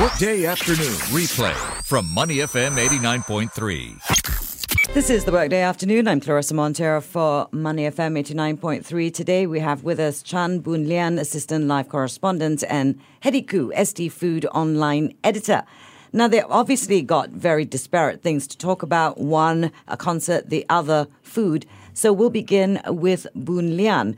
[0.00, 4.92] Workday afternoon replay from Money FM 89.3.
[4.92, 6.06] This is the Workday Afternoon.
[6.06, 9.14] I'm Clarissa Montero for Money FM 89.3.
[9.14, 14.12] Today we have with us Chan Boon Lian, Assistant Live Correspondent, and Hedy Koo, ST
[14.12, 15.64] Food Online Editor.
[16.12, 19.16] Now, they obviously got very disparate things to talk about.
[19.16, 21.64] One, a concert, the other, food.
[21.94, 24.14] So we'll begin with Boon Lian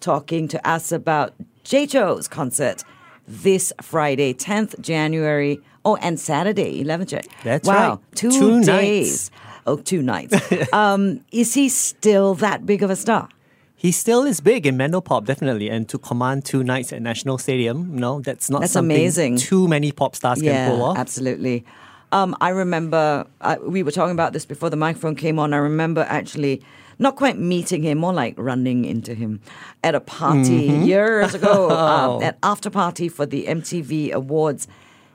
[0.00, 2.82] talking to us about Jay Chou's concert
[3.30, 5.60] this Friday, 10th January.
[5.84, 7.28] Oh, and Saturday, 11th January.
[7.42, 7.98] That's wow, right.
[8.14, 9.30] Two, Two days.
[9.66, 10.34] Oh, two nights.
[10.72, 13.28] um, is he still that big of a star?
[13.76, 17.96] He still is big in Mandopop, definitely, and to command two nights at National Stadium,
[17.96, 19.36] no, that's not That's something amazing.
[19.38, 20.98] too many pop stars can pull off.
[20.98, 21.64] absolutely.
[22.12, 25.54] Um, I remember uh, we were talking about this before the microphone came on.
[25.54, 26.62] I remember actually
[27.00, 29.40] not quite meeting him, more like running into him
[29.82, 30.82] at a party Mm-hmm.
[30.84, 32.16] years ago, Oh.
[32.18, 34.68] um, at after party for the MTV Awards,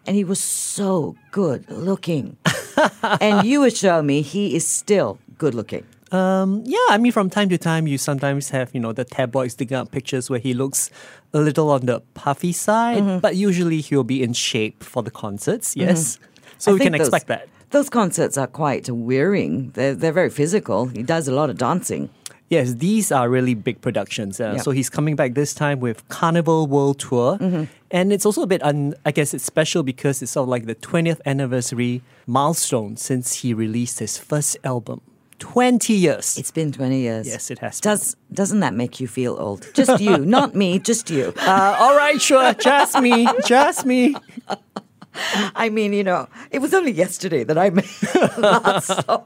[0.06, 2.36] and he was so good looking.
[3.22, 5.86] and you assure me he is still good looking.
[6.12, 9.56] Um, yeah, I mean, from time to time, you sometimes have, you know, the tabloids
[9.56, 10.90] digging up pictures where he looks
[11.34, 13.20] a little on the puffy side, Mm-hmm.
[13.20, 16.20] but usually he'll be in shape for the concerts, yes.
[16.58, 17.48] So I we can expect that.
[17.76, 19.72] Those concerts are quite wearing.
[19.72, 20.86] They're, they're very physical.
[20.86, 22.10] He does a lot of dancing.
[22.50, 24.40] Yes, these are really big productions.
[24.40, 24.62] Uh, Yeah.
[24.62, 27.38] So he's coming back this time with Carnival World Tour.
[27.38, 27.64] Mm-hmm.
[27.92, 30.68] And it's also a bit, un- I guess it's special because it's sort of like
[30.68, 35.02] the 20th anniversary milestone since he released his first album.
[35.40, 36.38] 20 years.
[36.38, 37.28] It's been 20 years.
[37.28, 37.92] Yes, it has been.
[37.92, 39.68] Does, doesn't that make you feel old?
[39.74, 41.34] Just you, not me, just you.
[41.36, 42.54] Uh, all right, sure.
[42.54, 43.28] Just me.
[43.46, 44.16] Just me.
[45.56, 47.86] I mean, you know, it was only yesterday that I made
[48.38, 49.26] last song.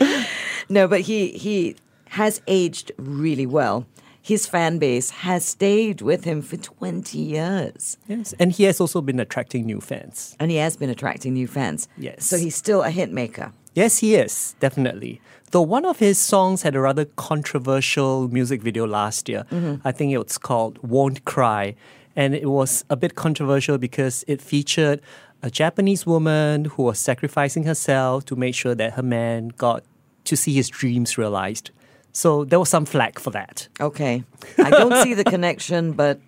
[0.68, 1.76] no, but he, he
[2.10, 3.86] has aged really well.
[4.20, 7.96] His fan base has stayed with him for 20 years.
[8.06, 8.34] Yes.
[8.38, 10.36] And he has also been attracting new fans.
[10.38, 11.88] And he has been attracting new fans.
[11.96, 12.26] Yes.
[12.26, 13.52] So he's still a hit maker.
[13.74, 15.20] Yes, he is, definitely.
[15.50, 19.46] Though one of his songs had a rather controversial music video last year.
[19.50, 19.86] Mm-hmm.
[19.86, 21.74] I think it was called Won't Cry.
[22.18, 25.00] And it was a bit controversial because it featured
[25.40, 29.84] a Japanese woman who was sacrificing herself to make sure that her man got
[30.24, 31.70] to see his dreams realized.
[32.12, 33.68] So there was some flack for that.
[33.80, 34.24] Okay.
[34.58, 36.18] I don't see the connection, but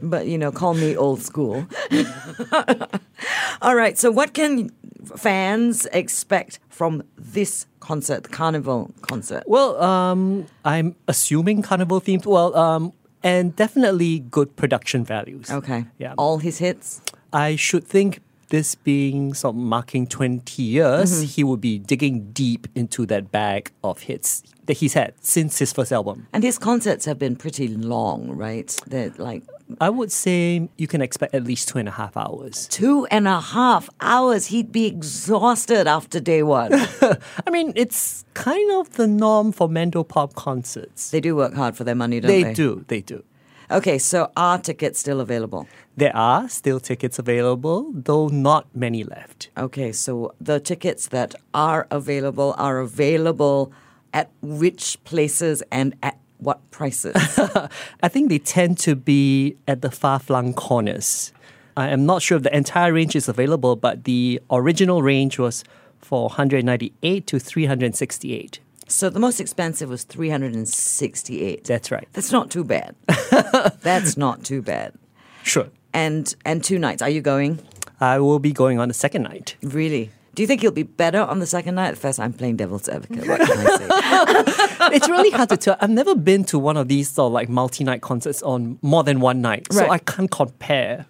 [0.00, 1.66] but you know, call me old school.
[3.62, 3.98] All right.
[3.98, 4.70] So what can
[5.16, 9.42] fans expect from this concert, the Carnival concert?
[9.48, 12.26] Well, um, I'm assuming carnival themed.
[12.26, 12.92] Well, um,
[13.22, 15.50] and definitely good production values.
[15.50, 15.84] Okay.
[15.98, 16.14] Yeah.
[16.16, 17.00] All his hits.
[17.32, 21.24] I should think this being sort of marking 20 years, Mm-hmm.
[21.26, 25.72] he would be digging deep into that bag of hits that he's had since his
[25.72, 26.26] first album.
[26.32, 28.76] And his concerts have been pretty long, right?
[28.88, 29.44] They're like
[29.80, 32.66] I would say you can expect at least two and a half hours.
[32.68, 34.46] two and a half hours.
[34.46, 36.72] He'd be exhausted after day one.
[37.46, 41.10] I mean, it's kind of the norm for Mando Pop concerts.
[41.10, 42.54] they do work hard for their money, don't They they?
[42.54, 43.22] do, they do.
[43.70, 45.68] Okay, so are tickets still available?
[45.96, 49.50] There are still tickets available, though not many left.
[49.56, 53.72] Okay, so the tickets that are available are available
[54.12, 57.14] at which places and at what prices?
[58.02, 61.32] I think they tend to be at the far flung corners.
[61.76, 65.64] I am not sure if the entire range is available, but the original range was
[65.98, 68.60] for 198 to 368.
[68.88, 71.64] so the most expensive was 368.
[71.64, 72.08] That's right.
[72.12, 72.96] That's not too bad.
[73.82, 74.94] That's not too bad.
[75.42, 75.68] Sure.
[75.92, 77.02] And and two nights.
[77.02, 77.60] Are you going?
[78.00, 79.56] I will be going on the second night.
[79.62, 80.10] Really?
[80.40, 81.98] Do you think he'll be better on the second night?
[81.98, 83.28] First, I'm playing devil's advocate.
[83.28, 84.86] What can I say?
[84.96, 85.76] it's really hard to tell.
[85.82, 89.04] I've never been to one of these sort of like multi night concerts on more
[89.04, 91.04] than one night, so I can't compare.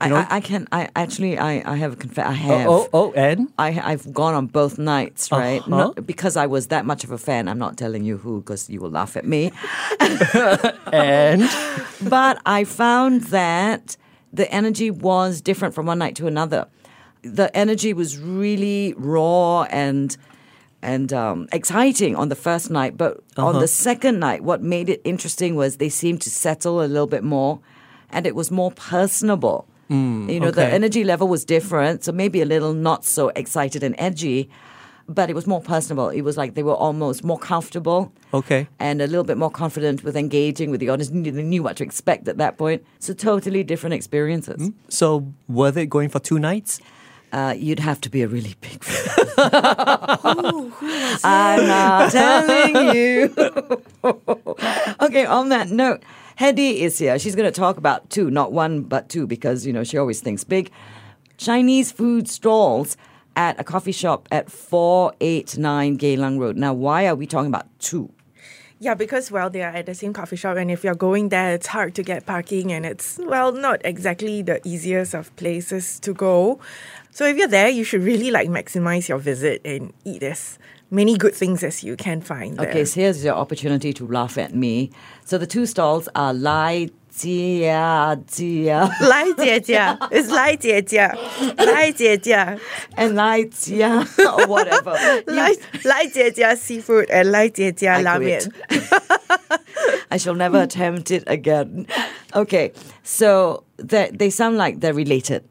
[0.00, 0.16] I, know?
[0.16, 0.66] I, I can.
[0.72, 1.36] I actually.
[1.36, 1.62] I.
[1.70, 2.66] I have a conf- I have.
[2.68, 5.60] Oh, oh, oh, and I, I've gone on both nights, right?
[5.60, 5.76] Uh-huh.
[5.76, 7.48] Not because I was that much of a fan.
[7.48, 9.52] I'm not telling you who because you will laugh at me.
[10.90, 11.42] and
[12.08, 13.98] but I found that
[14.32, 16.66] the energy was different from one night to another.
[17.22, 20.16] The energy was really raw and
[20.82, 23.66] and um, exciting on the first night, but on the uh-huh.
[23.66, 27.60] second night, what made it interesting was they seemed to settle a little bit more,
[28.10, 29.66] and it was more personable.
[29.90, 33.82] Mm, you know, the energy level was different, so maybe a little not so excited
[33.82, 34.48] and edgy,
[35.08, 36.08] but it was more personable.
[36.08, 40.04] It was like they were almost more comfortable okay, and a little bit more confident
[40.04, 41.10] with engaging with the audience.
[41.10, 42.84] They knew what to expect at that point.
[43.00, 44.70] So totally different experiences.
[44.70, 46.80] Mm, so worth it going for two nights?
[47.32, 49.26] Uh, you'd have to be a really big fan.
[51.24, 53.34] I'm not telling you.
[55.00, 56.02] okay, on that note,
[56.38, 57.18] Hedy is here.
[57.18, 60.20] She's going to talk about two, not one, but two, because, you know, she always
[60.20, 60.70] thinks big.
[61.36, 62.96] Chinese food stalls
[63.36, 66.56] at a coffee shop at 489 Geylang Road.
[66.56, 68.12] Now, why are we talking about two?
[68.82, 71.52] Yeah, because well, they are at the same coffee shop, and if you're going there,
[71.52, 76.14] it's hard to get parking, and it's well, not exactly the easiest of places to
[76.14, 76.60] go.
[77.12, 80.58] So if you're there, you should really like maximize your visit and eat as
[80.90, 82.56] many good things as you can find.
[82.56, 82.68] There.
[82.68, 84.90] Okay, so here's your opportunity to laugh at me.
[85.24, 89.00] So the two stalls are Lai Jia Jia.
[89.00, 90.08] Lai Jia Jia.
[90.10, 91.14] It's Lai Jia Jia.
[91.58, 92.60] Lai Jia Jia.
[92.96, 94.06] And Lai Jia
[94.38, 94.92] or whatever.
[95.26, 95.54] Lai,
[95.84, 98.52] Lai Jia Jia seafood and Lai Jia Jia ramen.
[100.10, 101.86] I shall never attempt it again.
[102.34, 102.72] Okay,
[103.02, 105.44] so they, they sound like they're related.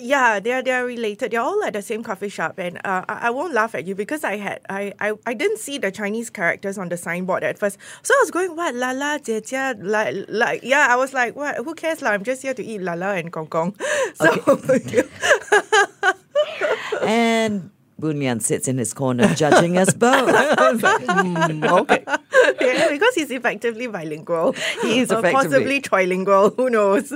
[0.00, 1.30] Yeah, they're they're related.
[1.30, 3.94] They're all at the same coffee shop, and uh, I, I won't laugh at you
[3.94, 7.58] because I had I, I I didn't see the Chinese characters on the signboard at
[7.58, 7.78] first.
[8.02, 10.88] So I was going what la la jia like like yeah.
[10.90, 12.10] I was like what who cares lah?
[12.10, 13.76] I'm just here to eat la la and gong gong.
[14.14, 14.58] So
[17.02, 20.28] And Boon Lian sits in his corner judging us both.
[20.28, 22.04] okay.
[22.60, 24.52] yeah, because he's effectively bilingual.
[24.82, 26.54] He is Or possibly trilingual.
[26.56, 27.12] Who knows?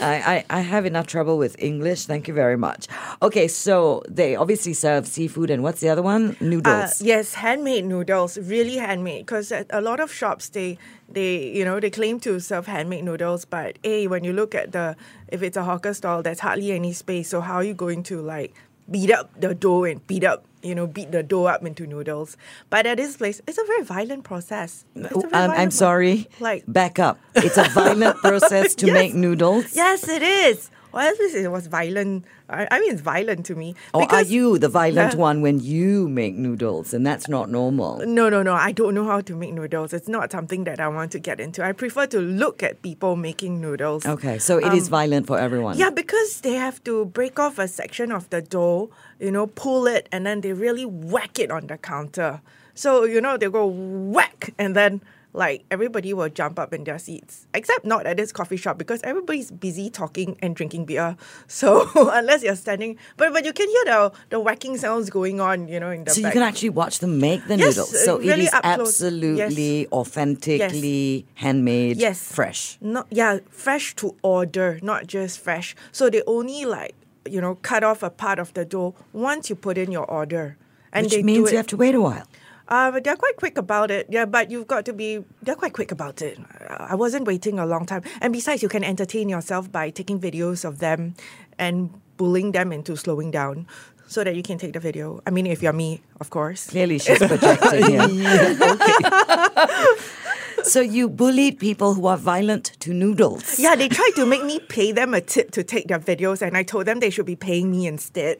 [0.00, 2.06] I, I, I have enough trouble with English.
[2.06, 2.86] Thank you very much.
[3.22, 6.36] Okay, so they obviously serve seafood, and what's the other one?
[6.40, 7.02] Uh, Noodles.
[7.02, 9.26] yes, handmade noodles, really handmade.
[9.26, 13.44] Because a lot of shops, they they you know they claim to serve handmade noodles,
[13.44, 14.96] but a when you look at the
[15.28, 17.28] if it's a hawker stall, there's hardly any space.
[17.28, 18.54] So how are you going to like
[18.90, 22.36] beat up the dough and beat up you know beat the dough up into noodles?
[22.70, 24.84] But at this place, it's a very violent process.
[24.96, 26.28] A very Um, I'm violent- sorry.
[26.40, 27.18] Like Back up.
[27.34, 28.94] It's a violent process to Yes.
[28.94, 29.74] make noodles.
[29.76, 30.70] yes, it is.
[30.94, 32.24] Well, at least it was violent.
[32.48, 33.74] I, I mean, it's violent to me.
[33.92, 35.18] Or are you the violent Yeah.
[35.18, 36.94] one when you make noodles?
[36.94, 37.98] And that's not normal.
[38.06, 38.54] No, no, no.
[38.54, 39.92] I don't know how to make noodles.
[39.92, 41.64] It's not something that I want to get into.
[41.64, 44.06] I prefer to look at people making noodles.
[44.06, 45.74] Okay, so it is violent for everyone.
[45.74, 49.48] Um, Yeah, because they have to break off a section of the dough, you know,
[49.48, 52.40] pull it, and then they really whack it on the counter.
[52.74, 55.02] So, you know, they go whack, and then
[55.34, 59.02] like everybody will jump up in their seats, except not at this coffee shop because
[59.02, 61.16] everybody's busy talking and drinking beer.
[61.48, 65.66] So unless you're standing, but but you can hear the the whacking sounds going on,
[65.68, 67.94] you know, in the So you can actually watch them make the Yes, noodles.
[67.94, 68.80] uh, So it really is up close.
[69.02, 72.32] absolutely authentically handmade, Yes.
[72.32, 72.78] fresh.
[72.80, 75.74] Not yeah, fresh to order, not just fresh.
[75.92, 76.94] So they only like
[77.28, 80.56] you know cut off a part of the dough once you put in your order,
[80.92, 82.26] and Which means you have to wait a while.
[82.68, 84.06] Uh, they're quite quick about it.
[84.08, 85.24] Yeah, but you've got to be.
[85.42, 86.38] They're quite quick about it.
[86.68, 90.64] I wasn't waiting a long time, and besides, you can entertain yourself by taking videos
[90.64, 91.14] of them
[91.58, 93.66] and bullying them into slowing down.
[94.06, 95.22] So that you can take the video.
[95.26, 96.68] I mean, if you're me, of course.
[96.68, 98.76] Clearly, she's projecting here.
[100.64, 103.58] So you bullied people who are violent to noodles.
[103.58, 106.56] Yeah, they tried to make me pay them a tip to take their videos, and
[106.56, 108.38] I told them they should be paying me instead,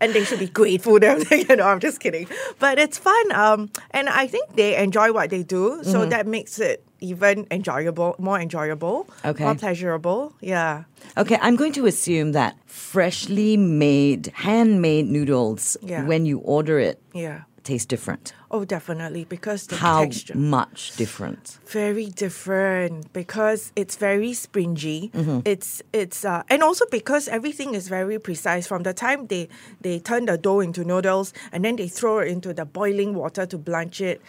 [0.00, 0.98] and they should be grateful.
[1.00, 2.28] That you know, I'm just kidding,
[2.58, 3.32] but it's fun.
[3.32, 6.10] Um, and I think they enjoy what they do, so Mm-hmm.
[6.10, 9.44] that makes it even enjoyable, more enjoyable, Okay.
[9.44, 10.32] more pleasurable.
[10.40, 10.84] Yeah,
[11.18, 16.06] Okay, I'm going to assume that freshly made, handmade noodles, Yeah.
[16.06, 17.42] when you order it, yeah.
[17.64, 18.32] Taste different.
[18.50, 21.58] Oh, definitely because the How texture much different?
[21.66, 25.10] very different because it's very springy.
[25.14, 25.40] Mm-hmm.
[25.44, 28.66] It's it's uh, and also because everything is very precise.
[28.66, 29.48] From the time they
[29.80, 33.46] they turn the dough into noodles and then they throw it into the boiling water
[33.46, 34.20] to blanch it,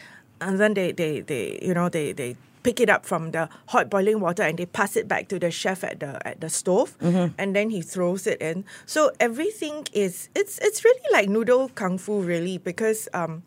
[0.41, 3.93] and then they they, they you know they they pick it up from the hot
[3.93, 6.97] boiling water and they pass it back to the chef at the at the stove
[7.37, 8.65] and then he throws it in.
[8.89, 13.45] So everything is it's it's really like noodle kung fu really because um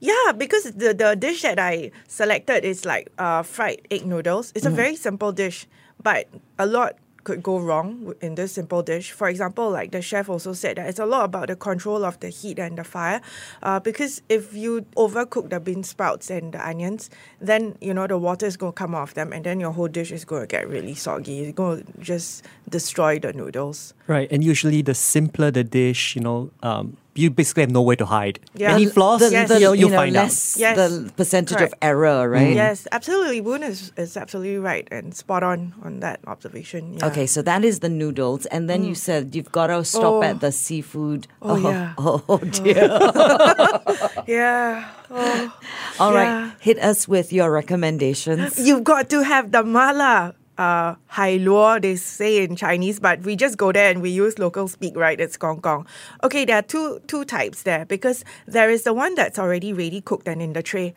[0.00, 4.52] yeah, because the, the dish that I selected is like uh, fried egg noodles.
[4.56, 5.68] It's a very simple dish,
[6.02, 6.24] but
[6.58, 9.12] a lot could go wrong in this simple dish.
[9.12, 12.18] For example, like the chef also said that it's a lot about the control of
[12.20, 13.20] the heat and the fire.
[13.62, 17.10] Uh, because if you overcook the bean sprouts and the onions,
[17.40, 19.88] then you know the water is going to come off them, and then your whole
[19.88, 21.40] dish is going to get really soggy.
[21.40, 23.94] It's going to just destroy the noodles.
[24.06, 28.06] Right, and usually the simpler the dish, you know, um, you basically have nowhere to
[28.06, 28.40] hide.
[28.54, 28.74] Yeah.
[28.74, 29.48] Any The- flaws, Yes.
[29.48, 30.24] the, you know, you you'll know, find out.
[30.24, 31.72] Yes, the percentage correct.
[31.74, 32.32] of error, mm.
[32.32, 32.54] right?
[32.54, 33.40] Yes, absolutely.
[33.40, 36.94] Boon is, is absolutely right and spot on on that observation.
[36.94, 37.06] Yeah.
[37.08, 39.04] Okay, so that is the noodles, and then you mm.
[39.06, 40.22] said you've got to stop Oh.
[40.22, 40.50] at the oh.
[40.64, 41.26] seafood.
[41.42, 41.94] Oh, yeah.
[41.98, 42.88] Oh, oh, oh dear!
[44.26, 44.88] Yeah.
[45.12, 45.52] Oh.
[45.98, 46.50] All right, Yeah.
[46.60, 48.54] hit us with your recommendations.
[48.62, 50.38] You've got to have the mala.
[50.60, 54.38] Uh, hai luo, they say in Chinese, but we just go there and we use
[54.38, 55.18] local speak, right?
[55.18, 55.86] It's Gong Gong.
[56.22, 60.02] Okay, there are two two types there because there is the one that's already ready
[60.02, 60.92] cooked and in the tray.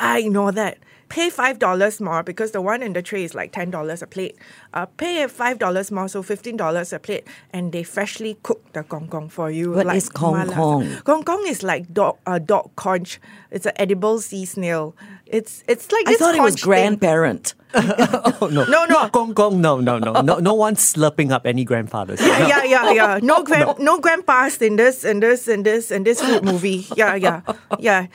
[0.00, 0.78] I ignore that.
[1.10, 4.06] Pay five dollars more because the one in the tray is like ten dollars a
[4.06, 4.36] plate.
[4.72, 8.84] Uh, pay five dollars more, so fifteen dollars a plate, and they freshly cook the
[8.84, 9.72] gong gong for you.
[9.72, 10.54] What like is gong mala.
[10.54, 10.88] gong?
[11.02, 13.18] Gong gong is like dog uh, dog conch.
[13.50, 14.94] It's an edible sea snail.
[15.26, 16.70] It's it's like I this thought it was conch thing.
[16.70, 17.54] grandparent.
[17.72, 18.86] Oh no, No, no.
[18.86, 19.60] not gong gong.
[19.60, 20.38] No, no, no, no.
[20.38, 22.20] No one's slurping up any grandfathers.
[22.20, 22.26] No.
[22.26, 23.18] yeah, yeah, yeah.
[23.22, 24.00] No grand, no.
[24.00, 26.86] grandpas in this, in this, in this, in this food movie.
[26.96, 27.42] Yeah, yeah,
[27.78, 28.06] yeah.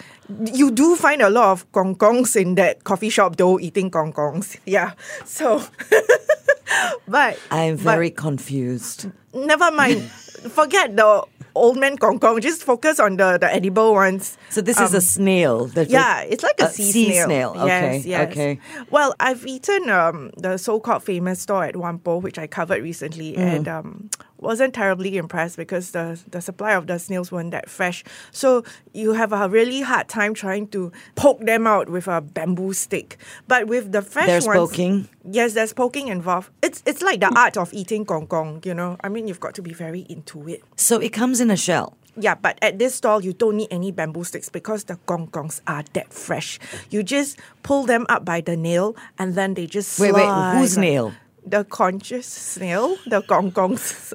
[0.54, 4.12] You do find a lot of gong gongs in that coffee shop, though, eating gong
[4.16, 4.56] gongs.
[4.66, 4.94] Yeah.
[5.26, 5.60] So,
[7.08, 9.10] but I'm but very confused.
[9.34, 10.02] never mind.
[10.56, 11.24] Forget the
[11.56, 12.40] old man gong gong.
[12.42, 14.38] Just focus on the the edible ones.
[14.50, 15.66] So this is a snail.
[15.76, 17.26] that- Um, Yeah, it's like a, sea, sea snail.
[17.26, 17.50] snail.
[17.58, 18.32] Okay, Yes, yes.
[18.32, 18.60] okay.
[18.92, 23.56] Well, I've eaten um, the so-called famous store at Whampoa, which I covered recently, Mm.
[23.56, 28.04] and um, wasn't terribly impressed because the the supply of the snails weren't that fresh.
[28.32, 28.64] So
[28.94, 33.18] you have a really hard time trying to poke them out with a bamboo stick.
[33.48, 35.10] But with the fresh There's ones, poking?
[35.30, 36.50] Yes, there's poking involved.
[36.62, 38.62] It's it's like the art of eating gong gong.
[38.66, 40.64] You know, I mean, you've got to be very into it.
[40.76, 41.98] So it comes in a shell.
[42.18, 45.62] Yeah, but at this stall, you don't need any bamboo sticks because the gong gongs
[45.68, 46.60] are that fresh.
[46.90, 50.78] You just pull them up by the nail and then they just Wait, wait, whose
[50.78, 51.14] nail?
[51.46, 54.14] The conscious snail, the gong gongs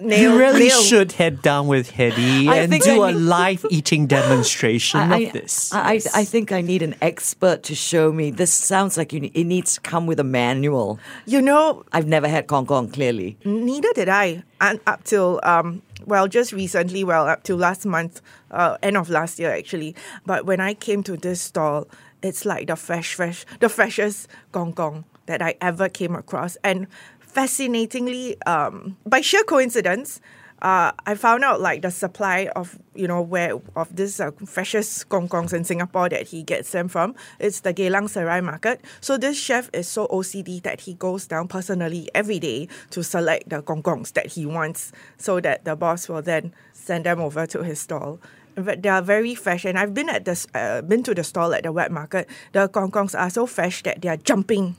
[0.00, 0.20] nail.
[0.34, 0.80] You really nail.
[0.82, 5.32] should head down with Hedy and do I a need- live eating demonstration I, of
[5.32, 5.72] this.
[5.72, 8.30] I, I, I think I need an expert to show me.
[8.30, 10.98] This sounds like you, it needs to come with a manual.
[11.26, 13.38] You know, I've never had gong gong, clearly.
[13.44, 14.42] neither did I.
[14.60, 18.20] And up till um, well, just recently, well, up till last month,
[18.50, 19.94] uh, end of last year actually.
[20.26, 21.88] But when I came to this stall,
[22.22, 26.56] it's like the fresh, fresh, the freshest gong gong that I ever came across.
[26.64, 26.88] And
[27.20, 30.20] fascinatingly, um, by sheer coincidence.
[30.60, 35.08] Uh, I found out like the supply of you know where of this uh, freshest
[35.08, 37.14] gong gongs in Singapore that he gets them from.
[37.38, 38.80] It's the Geylang Serai market.
[39.00, 43.50] So this chef is so OCD that he goes down personally every day to select
[43.50, 47.46] the gong gongs that he wants, so that the boss will then send them over
[47.46, 48.18] to his stall.
[48.56, 51.54] Fact, they are very fresh, and I've been at this, uh, been to the stall
[51.54, 52.28] at the wet market.
[52.50, 54.74] The gong gongs are so fresh that they are jumping.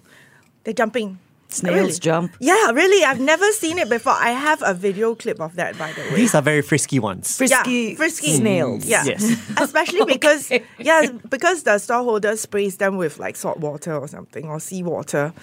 [0.70, 1.18] They're jumping.
[1.48, 2.00] Snails Really?
[2.00, 2.32] jump.
[2.40, 3.04] Yeah, really.
[3.04, 4.14] I've never seen it before.
[4.14, 6.16] I have a video clip of that, by the way.
[6.16, 7.36] These are very frisky ones.
[7.38, 8.36] Frisky, Yeah, frisky.
[8.38, 8.86] snails.
[8.86, 9.36] Yeah, Yes.
[9.58, 14.60] especially because yeah, because the stallholder sprays them with like salt water or something or
[14.60, 15.34] seawater.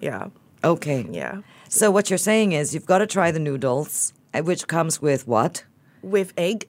[0.00, 0.28] Yeah,
[0.62, 1.04] Okay.
[1.10, 5.02] yeah, So what you're saying is you've got to try the noodles, uh, which comes
[5.02, 5.64] with what?
[6.02, 6.68] with egg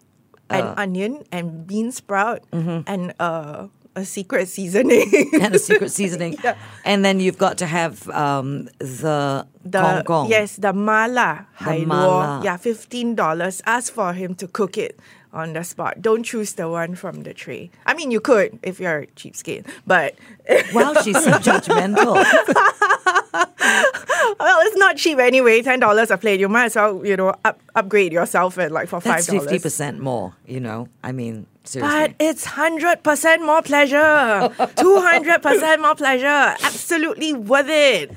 [0.49, 0.73] and Uh.
[0.77, 2.79] onion and bean sprout Mm-hmm.
[2.87, 5.09] and uh, a secret seasoning.
[5.41, 6.37] And a secret seasoning.
[6.43, 6.55] Yeah.
[6.85, 10.25] And then you've got to have um, the, The Gong Gong.
[10.29, 12.39] yes, the mala The hai mala.
[12.39, 12.43] luo.
[12.45, 13.61] Yeah, fifteen dollars.
[13.65, 14.99] Ask for him to cook it
[15.33, 16.01] on the spot.
[16.01, 17.69] Don't choose the one from the tray.
[17.85, 20.15] I mean, you could if you're a cheapskate, but
[20.73, 22.15] Wow, she's so judgmental.
[24.39, 25.61] well, it's not cheap anyway.
[25.61, 26.39] Ten dollars a plate.
[26.39, 29.47] You might as well, you know, up, upgrade yourself at like for five That's dollars.
[29.47, 30.87] 50% more, you know.
[31.03, 31.99] I mean, seriously.
[31.99, 34.51] But it's hundred percent more pleasure.
[34.75, 36.55] Two hundred percent more pleasure.
[36.63, 38.11] Absolutely worth it.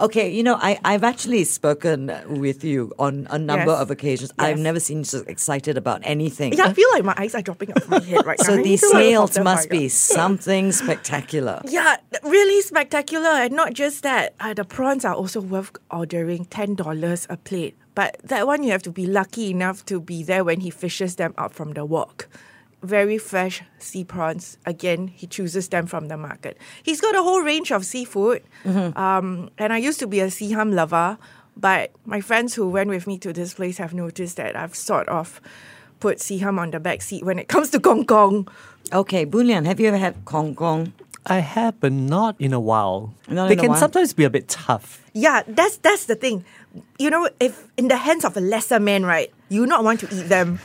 [0.00, 3.80] Okay, you know, I, I've actually spoken with you on a number Yes.
[3.80, 4.32] of occasions.
[4.38, 6.52] I've never seen you so excited about anything.
[6.52, 8.44] Yeah, I feel like my eyes are dropping off my head right now.
[8.44, 11.62] So these to, like, snails must be something spectacular.
[11.68, 13.28] Yeah, really spectacular.
[13.28, 17.76] And not just that, uh, the prawns are also worth ordering $10 a plate.
[17.94, 21.14] But that one, you have to be lucky enough to be there when he fishes
[21.16, 22.26] them out from the wok.
[22.84, 24.58] Very fresh sea prawns.
[24.66, 26.58] Again, he chooses them from the market.
[26.82, 28.42] He's got a whole range of seafood.
[28.66, 31.16] Um, and I used to be a sea ham lover,
[31.56, 35.08] but my friends who went with me to this place have noticed that I've sort
[35.08, 35.40] of
[36.00, 38.48] put sea ham on the back seat when it comes to Gong Gong.
[38.92, 40.92] Okay, Boon Lian, have you ever had Gong Gong?
[41.26, 43.14] I have, but not in a while.
[43.28, 43.80] Not they in a can while.
[43.80, 45.00] sometimes be a bit tough.
[45.14, 46.44] Yeah, that's that's the thing.
[46.98, 50.08] You know, if in the hands of a lesser man, right, you not want to
[50.12, 50.60] eat them.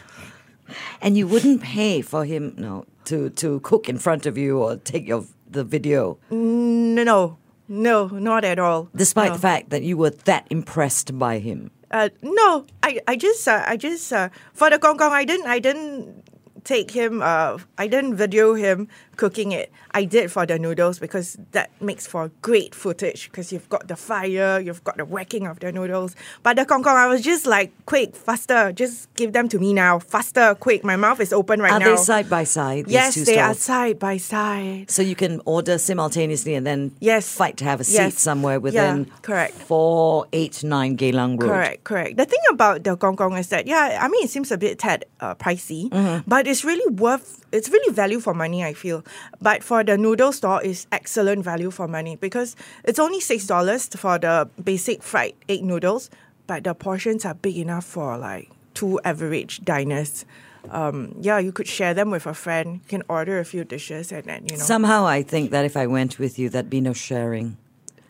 [1.01, 4.77] And you wouldn't pay for him no to, to cook in front of you or
[4.77, 8.89] take your the video, No, no, no, not at all.
[8.95, 9.33] despite no.
[9.35, 11.71] the fact that you were that impressed by him.
[11.89, 15.47] Uh, no, I, I just, uh, I just, uh, for the gong gong, I didn't,
[15.47, 16.23] I didn't
[16.63, 19.71] take him, uh, I didn't video him cooking it.
[19.91, 23.95] I did for the noodles because that makes for great footage because you've got the
[23.97, 26.15] fire, you've got the whacking of the noodles.
[26.41, 29.73] But the gong gong, I was just like, quick, faster, just give them to me
[29.73, 30.83] now, faster, quick.
[30.85, 31.87] My mouth is open right Are now.
[31.93, 32.85] Are they side by side?
[32.87, 34.89] Yes, they are side by side.
[34.89, 37.27] So you can order simultaneously and then Yes.
[37.35, 38.19] fight to have a seat Yes.
[38.21, 39.55] somewhere Yeah, within correct.
[39.55, 41.49] four, eight, nine Geylang Road.
[41.49, 42.15] Correct, correct.
[42.17, 44.79] The thing about the Gong Gong is that, yeah, I mean, it seems a bit
[44.79, 46.23] tad uh, pricey, Mm-hmm.
[46.27, 47.45] but it's it's really worth.
[47.51, 48.65] It's really value for money.
[48.65, 49.03] I feel,
[49.41, 53.87] but for the noodle store, is excellent value for money because it's only six dollars
[53.87, 56.09] for the basic fried egg noodles,
[56.47, 60.25] but the portions are big enough for like two average diners.
[60.69, 62.81] Um, yeah, you could share them with a friend.
[62.83, 64.63] You can order a few dishes and then you know.
[64.63, 67.55] Somehow I think that if I went with you, there'd be no sharing.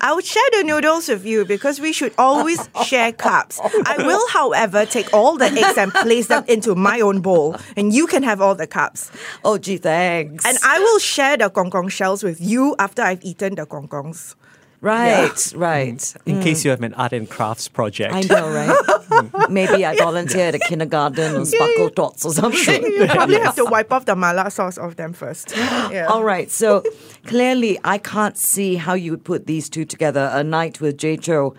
[0.01, 3.59] I would share the noodles with you because we should always share cups.
[3.85, 7.93] I will, however, take all the eggs and place them into my own bowl, and
[7.93, 9.11] you can have all the cups.
[9.43, 10.45] Oh, gee, thanks.
[10.45, 13.87] And I will share the gong gong shells with you after I've eaten the gong
[13.87, 14.35] gongs.
[14.81, 15.95] Right, right.
[15.95, 16.17] Mm.
[16.25, 16.65] In case mm.
[16.65, 18.13] you have an art and crafts project.
[18.13, 19.49] I know, right?
[19.49, 22.83] Maybe I volunteer at a kindergarten or Sparkle Tots or something.
[22.83, 25.53] You probably have to wipe off the mala sauce off them first.
[25.89, 26.07] Yeah.
[26.07, 26.51] All right.
[26.51, 26.83] So
[27.25, 30.29] clearly, I can't see how you would put these two together.
[30.33, 31.55] A night with Jay Chou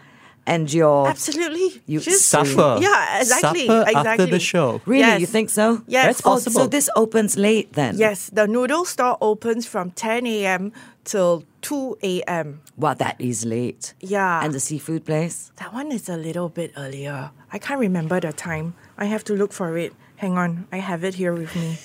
[0.47, 1.09] and your.
[1.09, 1.83] Absolutely.
[1.87, 2.79] You- Just- Supper.
[2.81, 3.67] Yeah, exactly.
[3.67, 4.11] Supper exactly.
[4.11, 4.81] after the show.
[4.87, 5.01] Really?
[5.01, 5.21] Yes.
[5.21, 5.83] You think so?
[5.87, 6.07] Yes.
[6.07, 6.61] That's Oh, possible.
[6.63, 7.97] so this opens late then?
[7.99, 10.73] Yes, the noodle store opens from 10 a.m.
[11.05, 12.61] till 2 a.m.
[12.77, 13.95] Wow, that is late.
[14.01, 14.45] Yeah.
[14.45, 15.51] And the seafood place?
[15.57, 17.31] That one is a little bit earlier.
[17.53, 18.75] I can't remember the time.
[18.99, 19.93] I have to look for it.
[20.17, 21.79] Hang on, I have it here with me.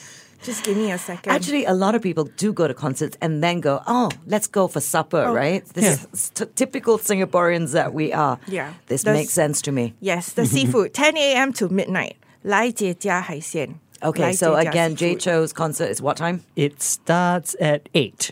[0.46, 1.32] Just give me a second.
[1.32, 4.68] Actually, a lot of people do go to concerts and then go, oh, let's go
[4.68, 5.66] for supper, oh, right?
[5.74, 6.06] This yeah.
[6.14, 8.40] is t- typical Singaporeans that we are.
[8.48, 8.74] Yeah.
[8.86, 9.96] This the, makes sense to me.
[10.00, 11.52] Yes, the seafood, 10 a.m.
[11.54, 12.18] to midnight.
[12.44, 13.80] 来姐家海鲜.
[14.02, 16.42] Okay, so again, Jay Chou's concert is what time?
[16.56, 18.32] It starts at 8.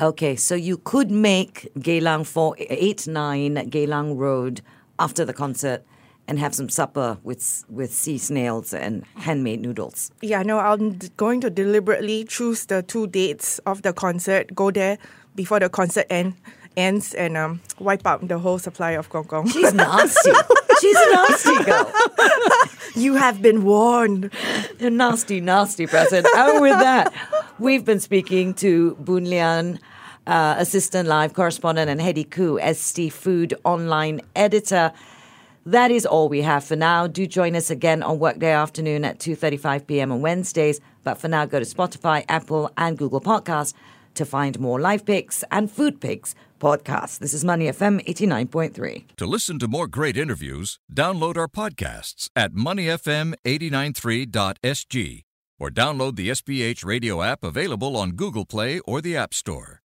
[0.00, 4.62] Okay, so you could make Geylang for eight nine Geylang Road
[4.98, 5.82] after the concert
[6.26, 10.10] and have some supper with with sea snails and handmade noodles.
[10.22, 14.98] Yeah, no, I'm going to deliberately choose the two dates of the concert, go there
[15.34, 16.34] before the concert end,
[16.76, 19.48] ends, and um, wipe out the whole supply of gong gong.
[19.48, 20.32] She's nasty.
[20.80, 21.92] She's a nasty girl.
[22.94, 24.30] you have been warned.
[24.80, 26.24] A nasty, nasty person.
[26.36, 27.12] And with that,
[27.58, 29.78] we've been speaking to Boon Lian,
[30.26, 34.92] uh, assistant live correspondent, and Hedy Koo, ST Food online editor.
[35.66, 37.06] That is all we have for now.
[37.06, 40.12] Do join us again on Workday afternoon at 2.35 p.m.
[40.12, 40.78] on Wednesdays.
[41.04, 43.72] But for now, go to Spotify, Apple, and Google Podcasts
[44.14, 47.18] to find more live picks and food picks podcasts.
[47.18, 49.04] This is Money FM 89.3.
[49.16, 55.22] To listen to more great interviews, download our podcasts at moneyfm893.sg
[55.58, 59.80] or download the SPH radio app available on Google Play or the App Store.